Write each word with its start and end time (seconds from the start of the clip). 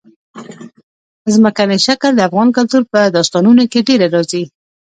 ځمکنی 1.33 1.77
شکل 1.87 2.11
د 2.15 2.19
افغان 2.27 2.49
کلتور 2.57 2.83
په 2.91 2.99
داستانونو 3.15 3.63
کې 3.71 3.85
ډېره 3.87 4.07
راځي. 4.15 4.43